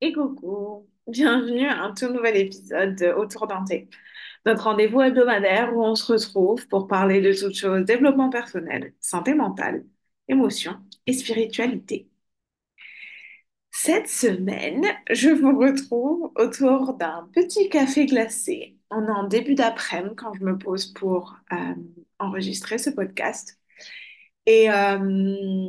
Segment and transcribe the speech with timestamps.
[0.00, 3.64] Et coucou, bienvenue à un tout nouvel épisode de Autour d'un
[4.46, 9.34] notre rendez-vous hebdomadaire où on se retrouve pour parler de toutes choses développement personnel, santé
[9.34, 9.84] mentale,
[10.28, 10.76] émotions
[11.06, 12.08] et spiritualité.
[13.70, 18.76] Cette semaine, je vous retrouve autour d'un petit café glacé.
[18.90, 21.74] On est en début d'après-midi quand je me pose pour euh,
[22.18, 23.58] enregistrer ce podcast.
[24.46, 25.68] Et, euh,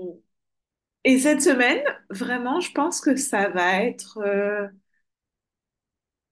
[1.04, 4.20] et cette semaine, vraiment, je pense que ça va être...
[4.20, 4.68] euh,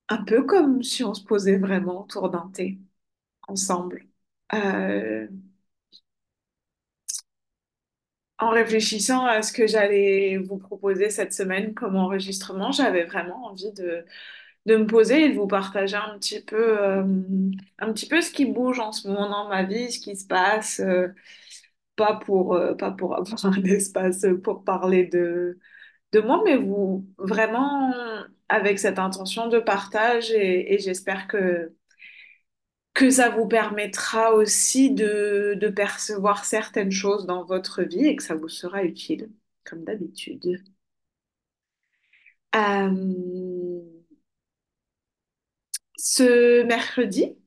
[0.09, 2.79] Un peu comme si on se posait vraiment autour d'un thé
[3.47, 4.07] ensemble.
[4.53, 5.27] Euh,
[8.39, 13.71] en réfléchissant à ce que j'allais vous proposer cette semaine comme enregistrement, j'avais vraiment envie
[13.73, 14.05] de,
[14.67, 17.03] de me poser et de vous partager un petit peu, euh,
[17.79, 20.27] un petit peu ce qui bouge en ce moment dans ma vie, ce qui se
[20.27, 20.81] passe,
[21.97, 25.59] pas pour, euh, pas pour avoir un espace pour parler de,
[26.13, 27.93] de moi, mais vous vraiment
[28.49, 31.73] avec cette intention de partage et j'espère que
[32.93, 38.23] que ça vous permettra aussi de, de percevoir certaines choses dans votre vie et que
[38.23, 39.29] ça vous sera utile,
[39.63, 40.63] comme d'habitude.
[42.55, 43.81] Euh,
[45.97, 47.37] ce mercredi,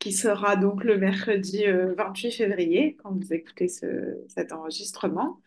[0.00, 5.40] qui sera donc le mercredi euh, 28 février, quand vous écoutez ce- cet enregistrement,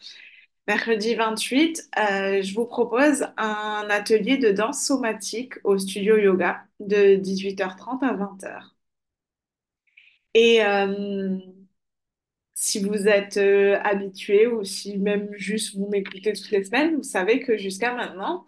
[0.67, 7.15] mercredi 28, euh, je vous propose un atelier de danse somatique au studio yoga de
[7.17, 8.75] 18h30 à 20h.
[10.33, 11.37] Et, euh,
[12.55, 17.03] Si vous êtes euh, habitué ou si même juste vous m'écoutez toutes les semaines, vous
[17.03, 18.45] savez que jusqu'à maintenant,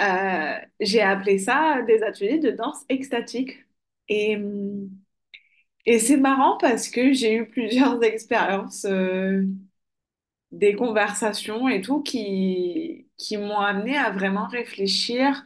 [0.00, 3.64] euh, j'ai appelé ça des ateliers de danse extatique.
[4.08, 4.90] Et, hum,
[5.86, 9.44] et c'est marrant parce que j'ai eu plusieurs expériences, euh,
[10.52, 15.44] des conversations et tout qui, qui m'ont amené à vraiment réfléchir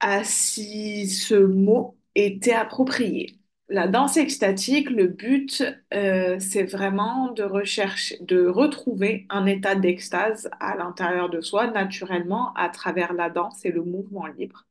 [0.00, 3.38] à si ce mot était approprié.
[3.68, 10.48] La danse extatique, le but, euh, c'est vraiment de rechercher, de retrouver un état d'extase
[10.60, 14.64] à l'intérieur de soi, naturellement, à travers la danse et le mouvement libre.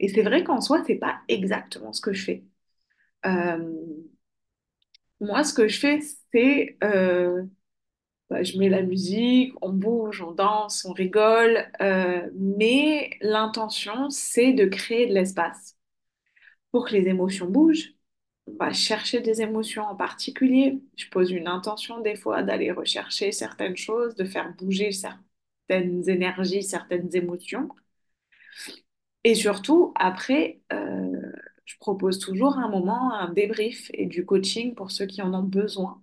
[0.00, 2.44] Et c'est vrai qu'en soi, c'est pas exactement ce que je fais.
[3.26, 3.58] Euh,
[5.20, 6.00] moi, ce que je fais,
[6.32, 7.44] c'est, euh,
[8.30, 14.52] bah, je mets la musique, on bouge, on danse, on rigole, euh, mais l'intention, c'est
[14.54, 15.76] de créer de l'espace
[16.72, 17.94] Pour que les émotions bougent,
[18.48, 20.80] on va chercher des émotions en particulier.
[20.96, 26.62] Je pose une intention des fois d'aller rechercher certaines choses, de faire bouger certaines énergies,
[26.62, 27.68] certaines émotions.
[29.24, 30.60] Et surtout, après,
[31.68, 35.44] je propose toujours un moment, un débrief et du coaching pour ceux qui en ont
[35.44, 36.02] besoin.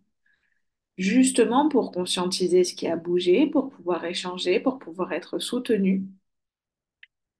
[0.98, 6.04] Justement pour conscientiser ce qui a bougé, pour pouvoir échanger, pour pouvoir être soutenu.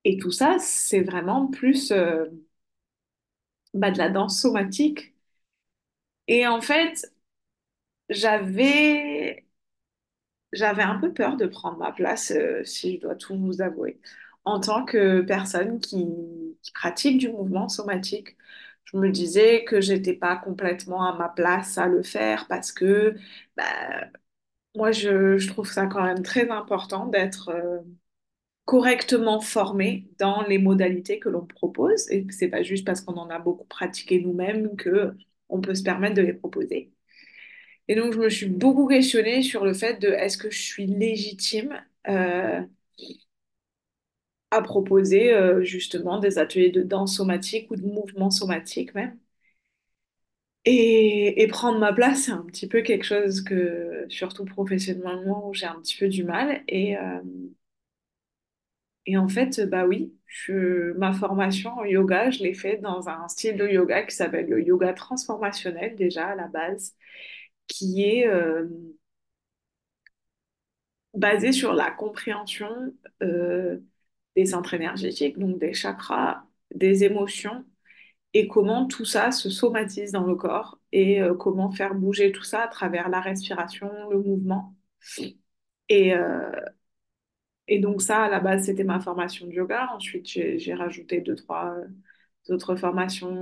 [0.06, 2.26] Et tout ça, c'est vraiment plus euh,
[3.76, 5.14] bah, de la danse somatique.
[6.28, 7.12] Et en fait,
[8.10, 9.46] J'avais,
[10.54, 14.00] j'avais un peu peur de prendre ma place, euh, si je dois tout vous avouer.
[14.46, 16.06] En tant que personne qui,
[16.74, 18.36] pratique du mouvement somatique,
[18.86, 23.16] je me disais que j'étais pas complètement à ma place à le faire parce que
[23.58, 23.64] bah,
[24.76, 27.80] moi, je, je trouve ça quand même très important d'être euh,
[28.66, 32.10] correctement formé dans les modalités que l'on propose.
[32.12, 35.16] Et c'est pas juste parce qu'on en a beaucoup pratiqué nous-mêmes que
[35.50, 36.92] on peut se permettre de les proposer.
[37.88, 40.88] Et donc, je me suis beaucoup questionnée sur le fait de est-ce que je suis
[40.88, 41.76] légitime
[42.10, 42.62] euh,
[44.52, 49.18] à proposer euh, justement des ateliers de danse somatique ou de mouvement somatique même.
[50.68, 55.80] Et, prendre ma place, c'est un petit peu quelque chose que, surtout professionnellement, j'ai un
[55.82, 56.64] petit peu du mal.
[56.68, 57.22] Et, euh,
[59.06, 60.14] et en fait, bah oui,
[60.98, 64.64] ma formation en yoga, je l'ai fait dans un style de yoga qui s'appelle le
[64.64, 66.96] yoga transformationnel déjà à la base,
[67.68, 68.28] qui est...
[68.28, 68.68] euh,
[71.14, 72.70] basé sur la compréhension
[74.36, 76.44] des centres énergétiques, donc des chakras,
[76.74, 77.66] des émotions,
[78.34, 82.44] et comment tout ça se somatise dans le corps, et euh, comment faire bouger tout
[82.44, 84.76] ça à travers la respiration, le mouvement.
[85.90, 86.52] Et, euh,
[87.68, 89.90] et donc ça, à la base, c'était ma formation de yoga.
[89.94, 93.42] Ensuite, j'ai rajouté deux, trois euh, autres formations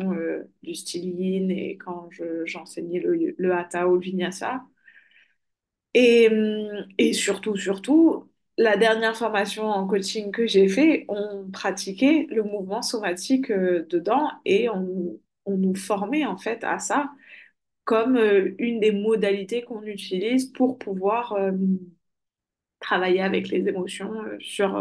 [0.64, 4.64] du style yin, et quand je- j'enseignais le, le hatha ou le vinyasa.
[5.94, 12.28] Et, hum, et surtout, surtout, la dernière formation en coaching que j'ai fait, on pratiquait
[12.30, 17.12] le mouvement somatique euh, dedans et on, on nous formait en fait à ça
[17.86, 21.52] comme euh, une des modalités qu'on utilise pour pouvoir euh,
[22.80, 24.78] travailler avec les émotions sur,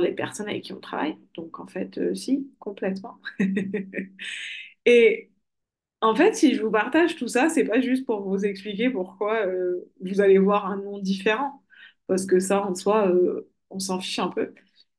[0.00, 1.16] les personnes avec qui on travaille.
[1.34, 3.20] Donc, en fait, si, complètement.
[4.86, 5.30] Et
[6.00, 9.46] en fait, si je vous partage tout ça, c'est pas juste pour vous expliquer pourquoi
[10.00, 11.63] vous allez voir un nom différent,
[12.06, 14.54] parce que ça, en soi, euh, on s'en fiche un peu.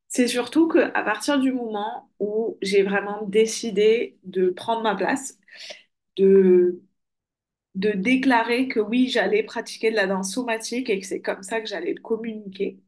[0.07, 5.37] C'est surtout qu'à partir du moment où j'ai vraiment décidé de prendre ma place,
[6.17, 6.81] de,
[7.75, 11.61] de déclarer que oui, j'allais pratiquer de la danse somatique et que c'est comme ça
[11.61, 12.79] que j'allais le communiquer,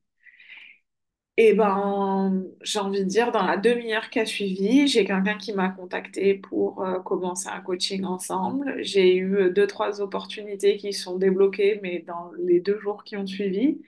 [1.40, 5.54] et ben, j'ai envie de dire, dans la demi-heure qui a suivi, j'ai quelqu'un qui
[5.54, 8.76] m'a contacté pour euh, commencer un coaching ensemble.
[8.84, 13.18] J'ai eu euh, deux, trois opportunités qui sont débloquées, mais dans les deux jours qui
[13.18, 13.80] ont suivi.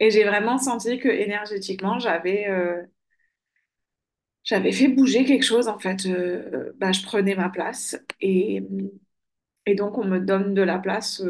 [0.00, 2.82] Et j'ai vraiment senti que énergétiquement, j'avais euh,
[4.44, 5.68] j'avais fait bouger quelque chose.
[5.68, 6.06] En fait,
[6.78, 7.96] bah, je prenais ma place.
[8.20, 8.62] Et,
[9.66, 11.22] et donc, on me donne de la place.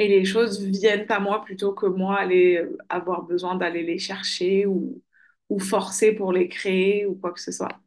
[0.00, 4.00] Et les choses viennent à moi plutôt que moi aller euh, avoir besoin d'aller les
[4.00, 5.02] chercher ou,
[5.50, 7.80] ou forcer pour les créer ou quoi que ce soit.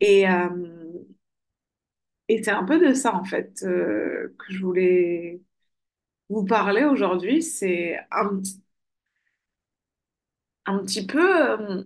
[0.00, 0.48] Et, euh,
[2.28, 5.40] et c'est un peu de ça en fait euh, que je voulais
[6.30, 7.42] vous parler aujourd'hui.
[7.42, 8.42] C'est un,
[10.66, 11.84] un petit peu...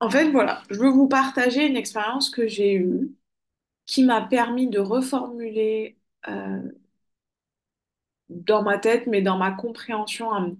[0.00, 3.14] en fait, voilà, je veux vous partager une expérience que j'ai eue
[3.86, 5.98] qui m'a permis de reformuler
[8.28, 10.50] dans ma tête, mais dans ma compréhension euh,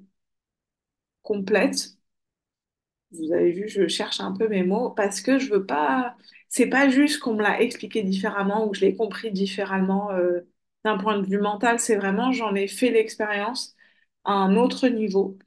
[1.22, 1.98] complète
[3.12, 6.16] Vous avez vu, je cherche un peu mes mots parce que je veux pas.
[6.48, 10.40] C'est pas juste qu'on me l'a expliqué différemment ou que je l'ai compris différemment euh,
[10.84, 11.78] d'un point de vue mental.
[11.78, 13.74] C'est vraiment, j'en ai fait l'expérience
[14.24, 15.38] à un autre niveau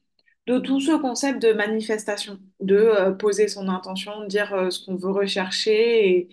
[0.47, 4.85] de tout ce concept de manifestation, de euh, poser son intention, de dire euh, ce
[4.85, 6.29] qu'on veut rechercher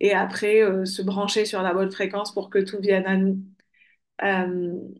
[0.00, 4.94] et, après se brancher sur la bonne fréquence pour que tout vienne à nous.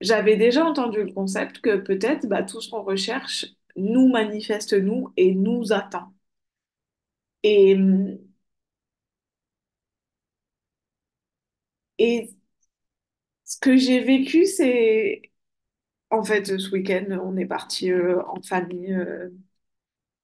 [0.00, 3.44] J'avais déjà entendu le concept que peut-être bah, tout ce qu'on recherche
[3.76, 6.14] nous manifeste nous et nous attend.
[7.42, 7.76] Et,
[11.98, 12.34] et
[13.44, 15.22] ce que j'ai vécu, c'est
[16.10, 19.30] en fait ce week-end, on est parti euh, en famille euh,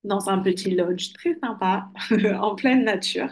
[0.04, 1.90] dans un petit lodge très sympa,
[2.40, 3.28] en pleine nature.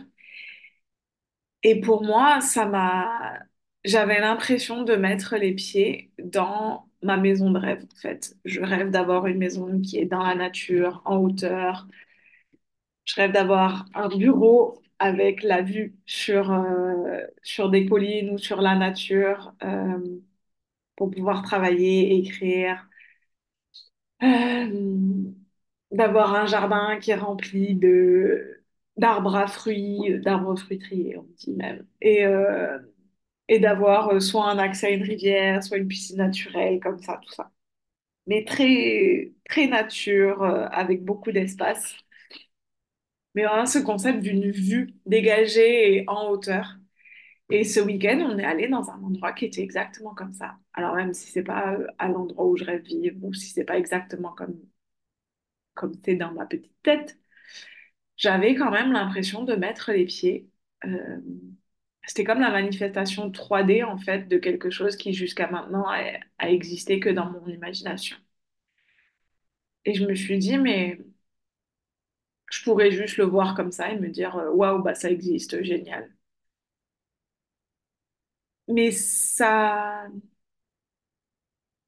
[1.62, 3.38] Et pour moi, ça m'a,
[3.84, 8.36] j'avais l'impression de mettre les pieds dans ma maison de rêve, en fait.
[8.44, 11.86] Je rêve d'avoir une maison qui est dans la nature, en hauteur.
[13.04, 18.60] Je rêve d'avoir un bureau avec la vue sur, euh, sur des collines ou sur
[18.60, 19.52] la nature.
[19.64, 19.98] euh,
[20.96, 22.88] pour pouvoir travailler, écrire,
[24.22, 25.32] euh,
[25.90, 28.56] d'avoir un jardin qui est rempli de
[28.96, 32.24] d'arbres à fruits, d'arbres fruitiers, on dit même, et,
[33.50, 37.20] et d'avoir euh, soit un accès à une rivière, soit une piscine naturelle, comme ça,
[37.24, 37.52] tout ça.
[38.26, 41.94] Mais très, très nature, euh, avec beaucoup d'espace.
[43.34, 46.76] Mais vraiment ce concept d'une vue dégagée et en hauteur.
[47.50, 50.56] Et ce week-end, on est allé dans un endroit qui était exactement comme ça.
[50.74, 53.64] Alors même si c'est pas euh, à l'endroit où je rêve vivre ou si c'est
[53.64, 54.56] pas exactement comme
[55.74, 57.18] comme c'est dans ma petite tête,
[58.16, 60.48] j'avais quand même l'impression de mettre les pieds.
[62.10, 66.98] C'était comme la manifestation 3D en fait de quelque chose qui jusqu'à maintenant a, existé
[66.98, 68.16] que dans mon imagination.
[69.84, 70.98] Et je me suis dit mais
[72.50, 75.62] je pourrais juste le voir comme ça et me dire euh, waouh bah ça existe,
[75.62, 76.10] génial.
[78.68, 80.08] Mais ça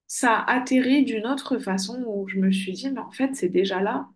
[0.06, 3.48] ça a atterri d'une autre façon où je me suis dit, mais en fait, c'est
[3.48, 4.08] déjà là.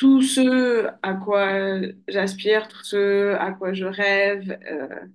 [0.00, 1.78] Tout ce à quoi
[2.08, 5.06] j'aspire, tout ce à quoi je rêve, euh,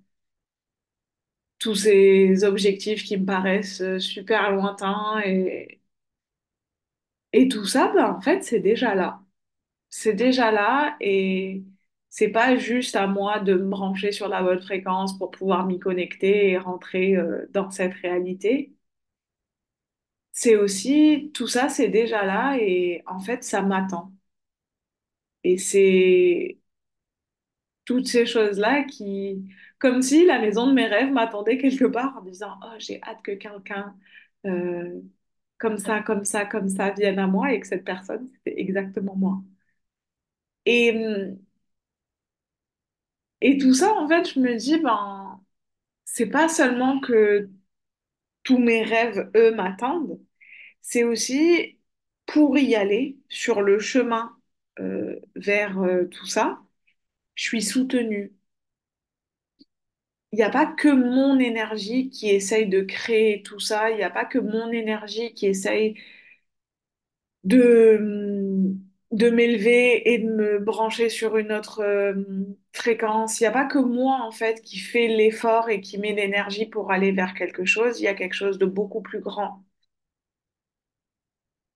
[1.59, 5.81] tous ces objectifs qui me paraissent super lointains et,
[7.33, 9.21] et tout ça, ben, en fait, c'est déjà là.
[9.89, 11.63] C'est déjà là et
[12.09, 15.79] c'est pas juste à moi de me brancher sur la bonne fréquence pour pouvoir m'y
[15.79, 18.73] connecter et rentrer euh, dans cette réalité.
[20.33, 24.11] C'est aussi, tout ça, c'est déjà là et en fait, ça m'attend.
[25.45, 26.59] Et c'est
[27.85, 29.47] toutes ces choses-là qui,
[29.79, 33.21] comme si la maison de mes rêves m'attendait quelque part en disant, Oh, j'ai hâte
[33.23, 33.95] que quelqu'un
[34.45, 35.01] euh,
[35.57, 39.15] comme ça, comme ça, comme ça vienne à moi et que cette personne, c'était exactement
[39.15, 39.41] moi.
[40.65, 41.37] Et,
[43.41, 45.41] et tout ça, en fait, je me dis, ben,
[46.05, 47.49] c'est pas seulement que
[48.43, 50.19] tous mes rêves, eux, m'attendent,
[50.81, 51.79] c'est aussi
[52.27, 54.37] pour y aller sur le chemin
[55.35, 56.59] vers euh, tout ça,
[57.35, 58.33] je suis soutenue
[60.31, 64.03] il n'y a pas que mon énergie qui essaye de créer tout ça, il n'y
[64.03, 65.95] a pas que mon énergie qui essaye
[67.43, 68.75] de,
[69.11, 72.13] de m'élever et de me brancher sur une autre euh,
[72.73, 73.39] fréquence.
[73.39, 76.65] Il n'y a pas que moi, en fait, qui fait l'effort et qui met l'énergie
[76.65, 77.99] pour aller vers quelque chose.
[77.99, 79.63] Il y a quelque chose de beaucoup plus grand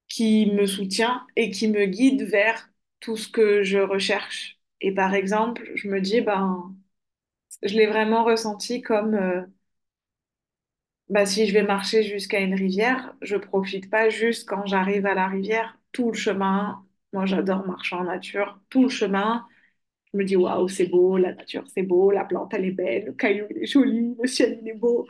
[0.09, 2.68] qui me soutient et qui me guide vers
[2.99, 4.59] tout ce que je recherche.
[4.81, 6.75] Et par exemple, je me dis, ben,
[7.63, 9.15] je l'ai vraiment ressenti comme...
[9.15, 9.41] euh,
[11.09, 15.15] Bah, si je vais marcher jusqu'à une rivière, je profite pas juste quand j'arrive à
[15.15, 16.85] la rivière, tout le chemin.
[17.13, 18.59] Moi, j'adore marcher en nature.
[18.69, 19.47] Tout le chemin,
[20.13, 23.05] je me dis waouh, c'est beau, la nature, c'est beau, la plante, elle est belle,
[23.07, 25.07] le caillou, il est joli, le ciel, il est beau.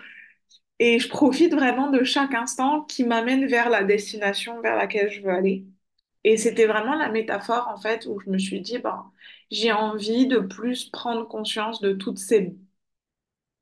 [0.80, 5.22] Et je profite vraiment de chaque instant qui m'amène vers la destination vers laquelle je
[5.22, 5.66] veux aller.
[6.30, 9.12] Et c'était vraiment la métaphore, en fait, où je me suis dit, ben,
[9.52, 12.56] j'ai envie de plus prendre conscience de toutes ces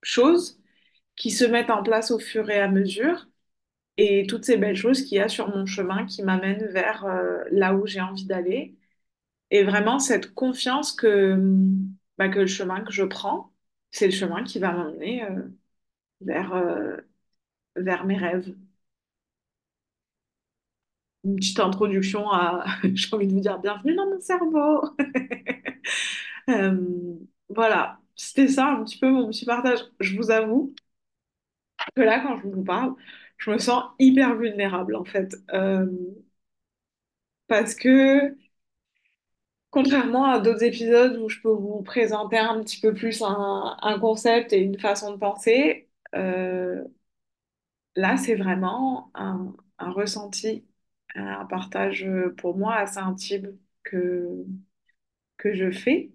[0.03, 0.59] choses
[1.15, 3.27] qui se mettent en place au fur et à mesure
[3.97, 7.43] et toutes ces belles choses qu'il y a sur mon chemin qui m'amènent vers euh,
[7.51, 8.77] là où j'ai envie d'aller.
[9.51, 11.37] Et vraiment cette confiance que,
[12.17, 13.53] bah, que le chemin que je prends,
[13.91, 15.43] c'est le chemin qui va m'emmener euh,
[16.21, 16.97] vers, euh,
[17.77, 18.55] vers mes rêves.
[21.27, 24.81] Une petite introduction à, j'ai envie de vous dire, bienvenue dans mon cerveau.
[26.49, 27.17] Euh,
[27.49, 29.79] voilà, c'était ça un petit peu mon petit partage.
[29.99, 30.73] Je vous avoue
[31.95, 32.93] que là, quand je vous parle,
[33.37, 35.35] je me sens hyper vulnérable en fait.
[35.53, 35.85] Euh,
[37.47, 38.35] parce que
[39.69, 44.53] Contrairement à d'autres épisodes où je peux vous présenter un petit peu plus un, concept
[44.53, 46.83] et une façon de penser, euh,
[47.95, 49.53] là, c'est vraiment un
[49.91, 50.65] ressenti,
[51.15, 54.45] un partage euh, pour moi assez intime que,
[55.37, 56.11] que je fais.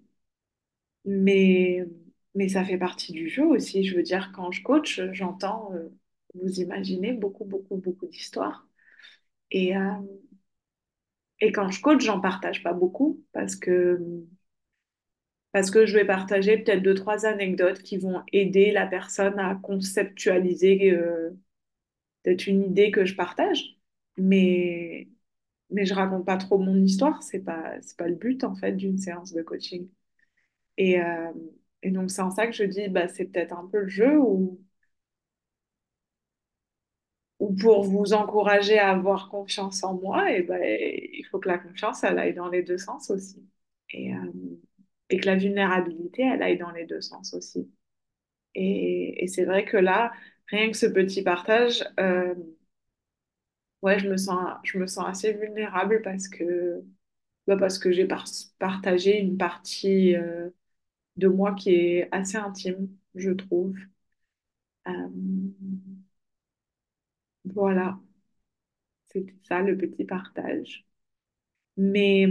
[1.05, 1.85] Mais,
[2.35, 3.83] mais ça fait partie du jeu aussi.
[3.83, 5.89] Je veux dire, quand je coach, j'entends, euh,
[6.35, 8.67] vous imaginez, beaucoup, beaucoup, beaucoup d'histoires.
[9.51, 9.81] Et, euh,
[11.39, 13.99] et quand je coach, j'en partage pas beaucoup parce que
[15.53, 19.55] parce que je vais partager peut-être deux, trois anecdotes qui vont aider la personne à
[19.55, 20.97] conceptualiser
[22.23, 23.77] peut-être une idée que je partage.
[24.17, 25.07] Mais,
[25.71, 28.73] mais je raconte pas trop mon histoire, c'est pas, c'est pas le but en fait
[28.73, 29.89] d'une séance de coaching.
[30.77, 31.31] Et, euh,
[31.83, 34.17] et donc c'est en ça que je dis, bah, c'est peut-être un peu le jeu
[34.19, 34.59] ou,
[37.39, 41.57] ou pour vous encourager à avoir confiance en moi, et ben il faut que la
[41.57, 43.43] confiance, elle aille dans les deux sens aussi.
[43.89, 44.31] Et, euh,
[45.09, 47.69] et que la vulnérabilité, elle aille dans les deux sens aussi.
[48.55, 50.13] Et, et c'est vrai que là,
[50.49, 52.35] rien que ce petit partage, euh,
[53.83, 56.83] ouais, je me sens, je me sens assez vulnérable parce que,
[57.47, 58.25] bah, parce que j'ai par-
[58.59, 60.49] partagé une partie euh,
[61.17, 63.75] de moi qui est assez intime, je trouve.
[64.87, 65.09] Euh,
[67.45, 67.99] voilà,
[69.05, 70.85] c'était ça le petit partage.
[71.77, 72.27] Mais,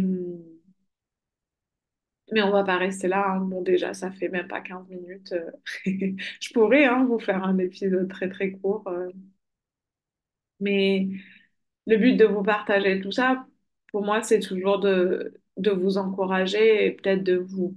[2.33, 3.25] mais on va pas rester là.
[3.31, 3.41] hein.
[3.41, 5.33] Bon, déjà, ça fait même pas 15 minutes.
[5.33, 5.51] euh.
[6.41, 8.85] Je pourrais hein, vous faire un épisode très très court.
[10.61, 11.09] Mais
[11.87, 13.47] Le but de vous partager tout ça,
[13.93, 17.77] pour moi, c'est toujours de, de vous encourager et peut-être de vous,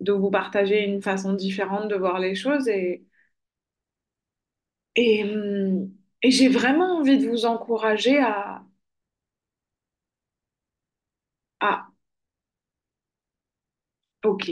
[0.00, 2.68] de vous partager une façon différente de voir les choses.
[2.68, 3.04] Et,
[4.96, 5.90] et, hum,
[6.24, 8.64] j'ai vraiment envie de vous encourager à,
[11.60, 11.88] à,
[14.24, 14.50] ok,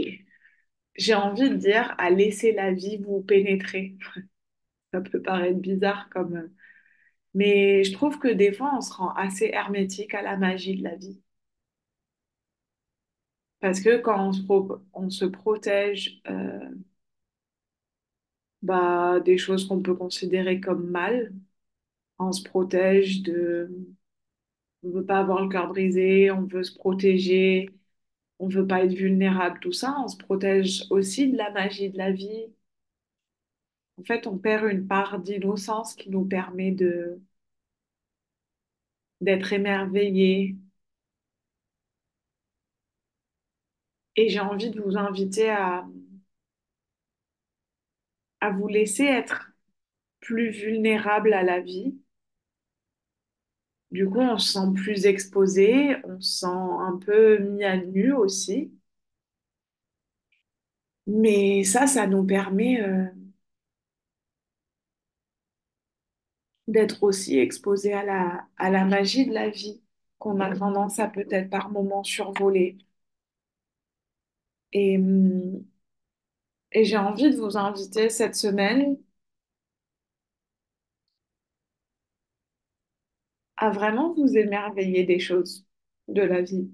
[0.96, 3.96] j'ai envie de dire à laisser la vie vous pénétrer.
[4.94, 6.50] Ça peut paraître bizarre comme...
[7.34, 10.84] Mais je trouve que des fois, on se rend assez hermétique à la magie de
[10.84, 11.20] la vie.
[13.60, 14.30] Parce que quand
[14.94, 16.70] on se, protège euh,
[18.62, 21.32] bah, des choses qu'on peut considérer comme mal.
[22.18, 23.70] On se protège de...
[24.82, 27.70] On veut pas avoir le cœur brisé, on veut se protéger,
[28.38, 29.96] on veut pas être vulnérable, tout ça.
[30.04, 32.46] On se protège aussi de la magie de la vie.
[34.00, 37.20] En fait, on perd une part d'innocence qui nous permet de
[39.20, 40.56] d'être émerveillé.
[44.16, 45.84] Et j'ai envie de vous inviter à,
[48.52, 49.52] vous laisser être
[50.20, 51.96] plus vulnérable à la vie.
[53.92, 58.12] Du coup, on se sent plus exposé, on se sent un peu mis à nu
[58.12, 58.72] aussi.
[61.06, 63.04] Mais ça, ça nous permet euh,
[66.72, 69.82] d'être aussi exposé à la, à la magie de la vie
[70.18, 72.78] qu'on a tendance à peut-être par moments survoler.
[74.72, 75.64] Et, hum,
[76.72, 78.96] Et j'ai envie de vous inviter cette semaine
[83.56, 85.64] à vraiment vous émerveiller des choses
[86.08, 86.68] de la vie,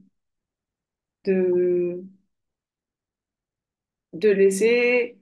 [1.25, 2.07] de,
[4.13, 5.17] de laisser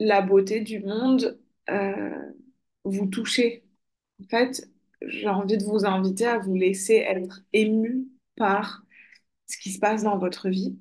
[0.00, 1.38] la beauté du monde
[1.70, 2.32] euh,
[2.84, 3.64] vous toucher.
[4.22, 4.68] En fait,
[5.02, 8.84] j'ai envie de vous inviter à vous laisser être ému par
[9.48, 10.78] ce qui se passe dans votre vie.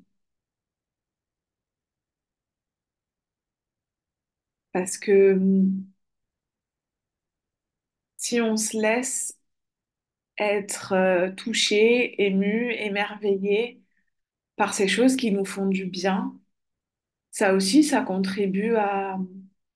[4.73, 5.85] Parce que hum,
[8.15, 9.37] si on se laisse
[10.37, 13.81] être euh, touché, ému, émerveillé
[14.57, 16.35] par ces choses qui nous font du bien,
[17.31, 19.17] ça aussi, ça contribue à,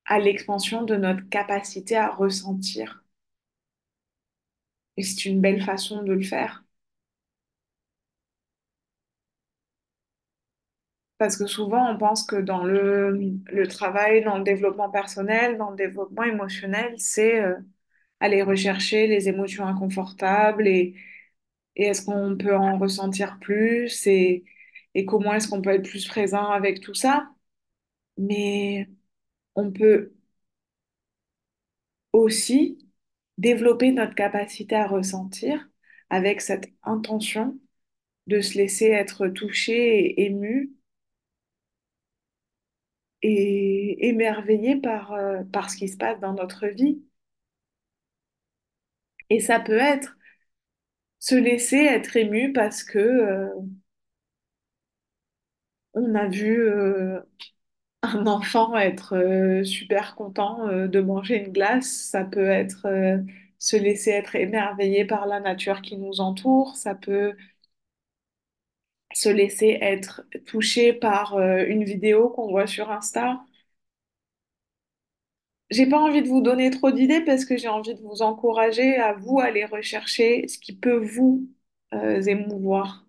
[0.06, 3.04] à l'expansion de notre capacité à ressentir.
[4.98, 6.62] Et c'est une belle façon de le faire.
[11.18, 15.76] Parce que souvent, on pense que dans le, travail, dans le développement personnel, dans le
[15.76, 17.54] développement émotionnel, c'est euh,
[18.20, 20.94] aller rechercher les émotions inconfortables et,
[21.76, 24.44] et est-ce qu'on peut en ressentir plus et,
[24.94, 27.30] et comment est-ce qu'on peut être plus présent avec tout ça.
[28.18, 28.88] Mais
[29.56, 30.12] on peut
[32.12, 32.78] aussi
[33.38, 35.68] développer notre capacité à ressentir
[36.10, 37.58] avec cette intention
[38.28, 40.72] de se laisser être touché et ému
[43.22, 47.02] et émerveillé par, euh, ce qui se passe dans notre vie.
[49.30, 50.16] Et ça peut être
[51.18, 53.48] se laisser être ému parce que euh,
[55.94, 57.20] on a vu euh,
[58.14, 61.86] un enfant être euh, super content euh, de manger une glace.
[62.10, 63.18] Ça peut être euh,
[63.58, 66.76] se laisser être émerveillé par la nature qui nous entoure.
[66.76, 67.34] Ça peut
[69.14, 73.40] se laisser être touché par une vidéo qu'on voit sur Insta.
[75.70, 78.96] J'ai pas envie de vous donner trop d'idées parce que j'ai envie de vous encourager
[78.96, 81.48] à vous aller rechercher ce qui peut vous
[82.26, 83.06] émouvoir,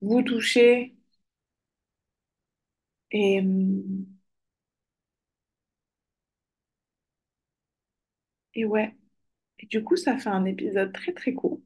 [0.00, 0.97] vous toucher
[3.10, 3.42] et,
[8.54, 8.94] et ouais.
[9.60, 11.60] Et du coup, ça fait un épisode très très court.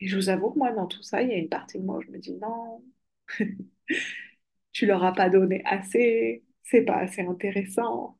[0.00, 1.84] Et je vous avoue que moi, dans tout ça, il y a une partie de
[1.84, 2.82] moi où je me dis non,
[4.72, 8.16] tu leur as pas donné assez, c'est pas assez intéressant.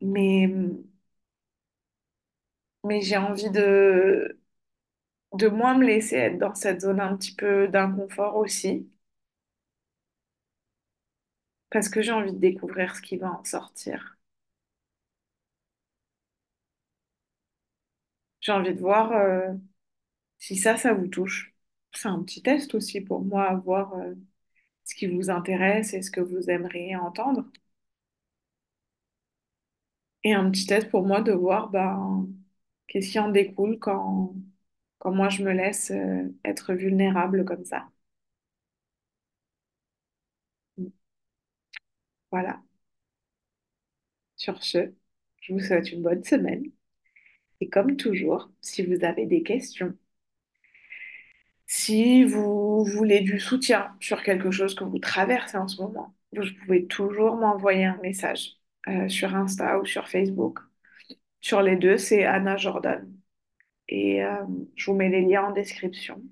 [0.00, 0.48] Mais,
[2.84, 4.37] mais j'ai envie de,
[5.32, 8.86] de moins me laisser être dans cette zone un petit peu d'inconfort aussi,
[11.70, 14.18] parce que j'ai envie de découvrir ce qui va en sortir.
[18.40, 19.52] J'ai envie de voir euh,
[20.38, 21.54] si ça, ça vous touche.
[21.94, 24.14] C'est un petit test aussi pour moi, voir euh,
[24.84, 27.44] ce qui vous intéresse et ce que vous aimeriez entendre.
[30.24, 32.28] Et un petit test pour moi de voir ben,
[32.86, 34.34] qu'est-ce qui en découle quand,
[34.98, 37.88] quand moi je me laisse euh, être vulnérable comme ça.
[42.30, 42.62] Voilà.
[44.36, 44.94] Sur ce,
[45.42, 46.64] je vous souhaite une bonne semaine.
[47.60, 49.96] Et comme toujours, si vous avez des questions,
[51.66, 56.42] si vous voulez du soutien sur quelque chose que vous traversez en ce moment, vous
[56.64, 58.56] pouvez toujours m'envoyer un message
[58.88, 60.58] euh, sur Insta ou sur Facebook.
[61.40, 63.12] Sur les deux, c'est Anna Jordan.
[63.88, 64.44] Et euh,
[64.76, 66.22] je vous mets les liens en description.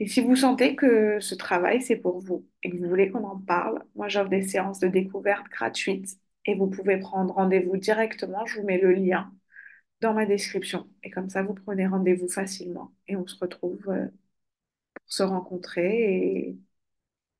[0.00, 3.24] Et si vous sentez que ce travail, c'est pour vous et que vous voulez qu'on
[3.24, 8.44] en parle, moi j'offre des séances de découverte gratuites et vous pouvez prendre rendez-vous directement.
[8.46, 9.32] Je vous mets le lien
[10.00, 10.88] dans ma description.
[11.04, 14.06] Et comme ça, vous prenez rendez-vous facilement et on se retrouve euh,
[14.94, 16.56] pour se rencontrer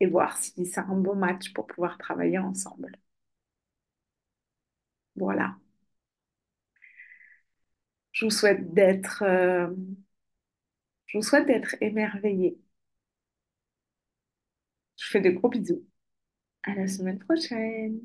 [0.00, 2.98] et, voir si c'est un bon match pour pouvoir travailler ensemble.
[5.16, 5.56] Voilà.
[8.22, 9.66] Je vous souhaite d'être euh,
[11.06, 11.22] je vous
[11.80, 12.58] émerveillé.
[14.96, 15.84] Je fais de gros bisous.
[16.64, 18.00] À la semaine prochaine.